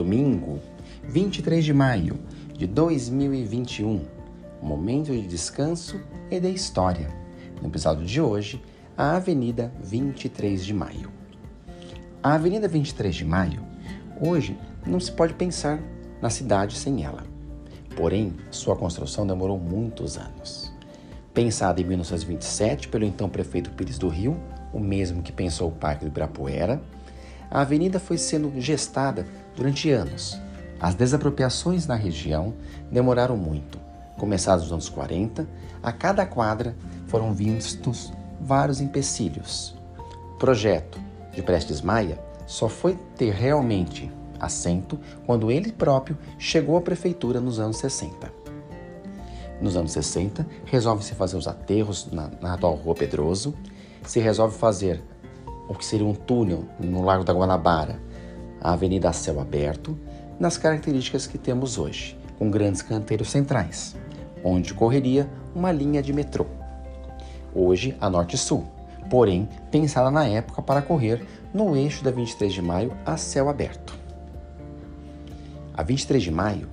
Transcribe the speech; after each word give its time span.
Domingo, 0.00 0.58
23 1.04 1.62
de 1.62 1.74
maio 1.74 2.18
de 2.56 2.66
2021. 2.66 4.00
Momento 4.62 5.12
de 5.12 5.26
descanso 5.26 6.00
e 6.30 6.40
de 6.40 6.48
história. 6.48 7.14
No 7.60 7.68
episódio 7.68 8.06
de 8.06 8.18
hoje, 8.18 8.62
a 8.96 9.16
Avenida 9.16 9.70
23 9.84 10.64
de 10.64 10.72
Maio. 10.72 11.10
A 12.22 12.32
Avenida 12.32 12.66
23 12.66 13.14
de 13.14 13.26
Maio, 13.26 13.60
hoje, 14.18 14.56
não 14.86 14.98
se 14.98 15.12
pode 15.12 15.34
pensar 15.34 15.78
na 16.22 16.30
cidade 16.30 16.78
sem 16.78 17.04
ela. 17.04 17.22
Porém, 17.94 18.32
sua 18.50 18.76
construção 18.76 19.26
demorou 19.26 19.58
muitos 19.58 20.16
anos. 20.16 20.72
Pensada 21.34 21.78
em 21.78 21.84
1927 21.84 22.88
pelo 22.88 23.04
então 23.04 23.28
prefeito 23.28 23.68
Pires 23.72 23.98
do 23.98 24.08
Rio, 24.08 24.40
o 24.72 24.80
mesmo 24.80 25.22
que 25.22 25.30
pensou 25.30 25.68
o 25.68 25.72
Parque 25.72 26.06
do 26.06 26.08
Ibirapuera, 26.08 26.80
a 27.50 27.62
avenida 27.62 27.98
foi 27.98 28.16
sendo 28.16 28.52
gestada 28.60 29.26
durante 29.60 29.90
anos. 29.90 30.40
As 30.80 30.94
desapropriações 30.94 31.86
na 31.86 31.94
região 31.94 32.54
demoraram 32.90 33.36
muito. 33.36 33.78
Começados 34.16 34.64
nos 34.64 34.72
anos 34.72 34.88
40, 34.88 35.46
a 35.82 35.92
cada 35.92 36.24
quadra 36.24 36.74
foram 37.08 37.34
vistos 37.34 38.10
vários 38.40 38.80
empecilhos. 38.80 39.76
O 40.32 40.38
projeto 40.38 40.98
de 41.34 41.42
Prestes 41.42 41.82
Maia 41.82 42.18
só 42.46 42.70
foi 42.70 42.96
ter 43.18 43.34
realmente 43.34 44.10
assento 44.40 44.98
quando 45.26 45.50
ele 45.50 45.70
próprio 45.70 46.16
chegou 46.38 46.78
à 46.78 46.80
prefeitura 46.80 47.38
nos 47.38 47.60
anos 47.60 47.76
60. 47.76 48.32
Nos 49.60 49.76
anos 49.76 49.92
60, 49.92 50.46
resolve-se 50.64 51.14
fazer 51.14 51.36
os 51.36 51.46
aterros 51.46 52.08
na, 52.10 52.30
na 52.40 52.54
atual 52.54 52.76
Rua 52.76 52.94
Pedroso, 52.94 53.54
se 54.04 54.20
resolve 54.20 54.56
fazer 54.56 55.02
o 55.68 55.74
que 55.74 55.84
seria 55.84 56.06
um 56.06 56.14
túnel 56.14 56.64
no 56.80 57.02
Lago 57.02 57.24
da 57.24 57.34
Guanabara, 57.34 58.00
a 58.60 58.72
Avenida 58.72 59.08
a 59.08 59.12
Céu 59.12 59.40
Aberto, 59.40 59.98
nas 60.38 60.56
características 60.56 61.26
que 61.26 61.38
temos 61.38 61.78
hoje, 61.78 62.18
com 62.38 62.50
grandes 62.50 62.82
canteiros 62.82 63.30
centrais, 63.30 63.96
onde 64.42 64.74
correria 64.74 65.28
uma 65.54 65.72
linha 65.72 66.02
de 66.02 66.12
metrô. 66.12 66.46
Hoje 67.54 67.96
a 68.00 68.08
norte-sul, 68.08 68.64
porém 69.10 69.48
pensada 69.70 70.10
na 70.10 70.26
época 70.26 70.62
para 70.62 70.82
correr 70.82 71.26
no 71.52 71.76
eixo 71.76 72.04
da 72.04 72.10
23 72.10 72.52
de 72.52 72.62
maio 72.62 72.96
a 73.04 73.16
céu 73.16 73.48
aberto. 73.48 73.98
A 75.74 75.82
23 75.82 76.22
de 76.22 76.30
maio, 76.30 76.68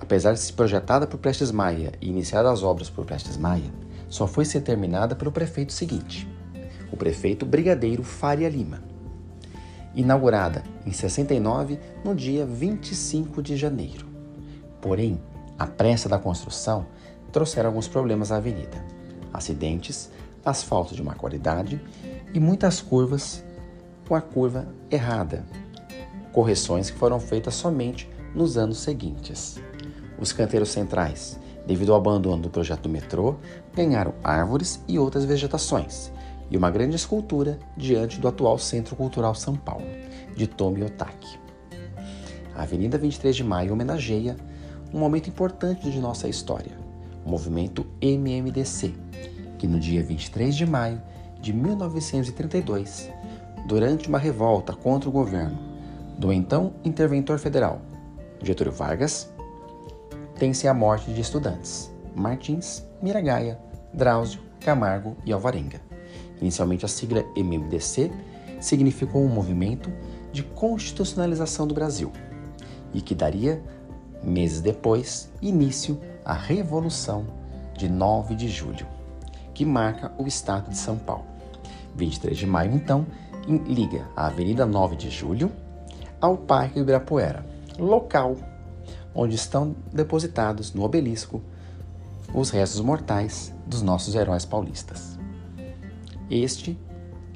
apesar 0.00 0.32
de 0.32 0.40
ser 0.40 0.52
projetada 0.52 1.06
por 1.06 1.18
Prestes 1.18 1.50
Maia 1.50 1.92
e 2.00 2.08
iniciada 2.08 2.50
as 2.50 2.62
obras 2.62 2.90
por 2.90 3.04
Prestes 3.04 3.36
Maia, 3.36 3.70
só 4.08 4.26
foi 4.26 4.44
ser 4.44 4.60
terminada 4.60 5.16
pelo 5.16 5.32
prefeito 5.32 5.72
seguinte, 5.72 6.28
o 6.92 6.96
prefeito 6.96 7.46
Brigadeiro 7.46 8.02
Faria 8.02 8.48
Lima. 8.48 8.91
Inaugurada 9.94 10.62
em 10.86 10.92
69, 10.92 11.78
no 12.02 12.14
dia 12.14 12.46
25 12.46 13.42
de 13.42 13.56
janeiro. 13.56 14.06
Porém, 14.80 15.20
a 15.58 15.66
pressa 15.66 16.08
da 16.08 16.18
construção 16.18 16.86
trouxeram 17.30 17.68
alguns 17.68 17.88
problemas 17.88 18.32
à 18.32 18.36
avenida: 18.36 18.82
acidentes, 19.32 20.10
asfalto 20.44 20.94
de 20.94 21.02
má 21.02 21.14
qualidade 21.14 21.80
e 22.32 22.40
muitas 22.40 22.80
curvas 22.80 23.44
com 24.08 24.14
a 24.14 24.20
curva 24.20 24.66
errada. 24.90 25.44
Correções 26.32 26.90
que 26.90 26.98
foram 26.98 27.20
feitas 27.20 27.54
somente 27.54 28.08
nos 28.34 28.56
anos 28.56 28.78
seguintes. 28.78 29.60
Os 30.18 30.32
canteiros 30.32 30.70
centrais, 30.70 31.38
devido 31.66 31.92
ao 31.92 31.98
abandono 31.98 32.42
do 32.42 32.50
projeto 32.50 32.82
do 32.82 32.88
metrô, 32.88 33.36
ganharam 33.74 34.14
árvores 34.24 34.82
e 34.88 34.98
outras 34.98 35.24
vegetações, 35.24 36.10
e 36.52 36.56
uma 36.56 36.70
grande 36.70 36.94
escultura 36.94 37.58
diante 37.74 38.20
do 38.20 38.28
atual 38.28 38.58
Centro 38.58 38.94
Cultural 38.94 39.34
São 39.34 39.56
Paulo, 39.56 39.86
de 40.36 40.46
Tomi 40.46 40.84
Otaki. 40.84 41.40
A 42.54 42.62
Avenida 42.62 42.98
23 42.98 43.34
de 43.34 43.42
Maio 43.42 43.72
homenageia 43.72 44.36
um 44.92 44.98
momento 44.98 45.30
importante 45.30 45.90
de 45.90 45.98
nossa 45.98 46.28
história, 46.28 46.72
o 47.24 47.30
movimento 47.30 47.86
MMDC, 48.02 48.92
que 49.58 49.66
no 49.66 49.80
dia 49.80 50.02
23 50.04 50.54
de 50.54 50.66
maio 50.66 51.00
de 51.40 51.54
1932, 51.54 53.10
durante 53.66 54.06
uma 54.08 54.18
revolta 54.18 54.74
contra 54.74 55.08
o 55.08 55.12
governo 55.12 55.58
do 56.18 56.30
então 56.30 56.74
interventor 56.84 57.38
federal 57.38 57.80
Getúlio 58.42 58.72
Vargas, 58.72 59.32
tem-se 60.38 60.68
a 60.68 60.74
morte 60.74 61.10
de 61.14 61.22
estudantes 61.22 61.90
Martins, 62.14 62.84
Miragaia, 63.00 63.58
Drauzio, 63.94 64.42
Camargo 64.60 65.16
e 65.24 65.32
Alvarenga. 65.32 65.91
Inicialmente 66.42 66.84
a 66.84 66.88
sigla 66.88 67.24
MMDC 67.36 68.10
significou 68.60 69.24
um 69.24 69.28
movimento 69.28 69.90
de 70.32 70.42
constitucionalização 70.42 71.68
do 71.68 71.72
Brasil 71.72 72.12
e 72.92 73.00
que 73.00 73.14
daria, 73.14 73.62
meses 74.22 74.60
depois, 74.60 75.30
início 75.40 76.00
à 76.24 76.34
Revolução 76.34 77.24
de 77.78 77.88
9 77.88 78.34
de 78.34 78.48
julho, 78.48 78.86
que 79.54 79.64
marca 79.64 80.12
o 80.18 80.26
estado 80.26 80.68
de 80.68 80.76
São 80.76 80.98
Paulo. 80.98 81.24
23 81.94 82.36
de 82.36 82.46
maio, 82.46 82.74
então, 82.74 83.06
liga 83.46 84.08
a 84.16 84.26
Avenida 84.26 84.66
9 84.66 84.96
de 84.96 85.10
Julho 85.10 85.52
ao 86.20 86.36
Parque 86.36 86.80
Ibirapuera, 86.80 87.46
local 87.78 88.36
onde 89.14 89.36
estão 89.36 89.76
depositados 89.92 90.72
no 90.72 90.82
obelisco 90.82 91.40
os 92.34 92.50
restos 92.50 92.80
mortais 92.80 93.54
dos 93.66 93.82
nossos 93.82 94.14
heróis 94.14 94.44
paulistas. 94.44 95.18
Este 96.34 96.78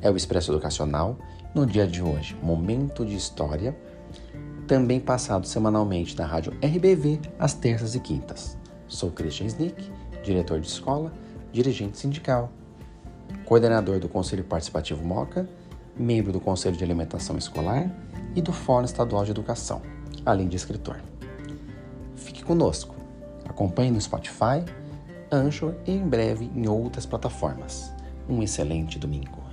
é 0.00 0.08
o 0.08 0.16
Expresso 0.16 0.52
Educacional 0.52 1.18
no 1.52 1.66
dia 1.66 1.84
de 1.84 2.00
hoje, 2.00 2.36
momento 2.40 3.04
de 3.04 3.16
história, 3.16 3.76
também 4.68 5.00
passado 5.00 5.48
semanalmente 5.48 6.16
na 6.16 6.24
rádio 6.24 6.52
RBV 6.62 7.20
às 7.36 7.54
terças 7.54 7.96
e 7.96 7.98
quintas. 7.98 8.56
Sou 8.86 9.10
Christian 9.10 9.46
Snick, 9.46 9.90
diretor 10.22 10.60
de 10.60 10.68
escola, 10.68 11.12
dirigente 11.50 11.98
sindical, 11.98 12.52
coordenador 13.44 13.98
do 13.98 14.08
Conselho 14.08 14.44
Participativo 14.44 15.04
MOCA, 15.04 15.48
membro 15.96 16.30
do 16.30 16.38
Conselho 16.38 16.76
de 16.76 16.84
Alimentação 16.84 17.36
Escolar 17.36 17.90
e 18.36 18.40
do 18.40 18.52
Fórum 18.52 18.84
Estadual 18.84 19.24
de 19.24 19.32
Educação 19.32 19.82
além 20.24 20.46
de 20.46 20.54
escritor. 20.54 21.02
Fique 22.14 22.44
conosco. 22.44 22.94
Acompanhe 23.44 23.90
no 23.90 24.00
Spotify, 24.00 24.64
Anchor 25.32 25.74
e 25.84 25.90
em 25.90 26.06
breve 26.06 26.48
em 26.54 26.68
outras 26.68 27.04
plataformas. 27.04 27.92
Um 28.28 28.42
excelente 28.42 28.98
domingo. 28.98 29.43